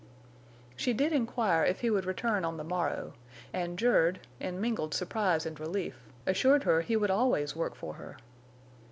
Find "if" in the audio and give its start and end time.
1.63-1.81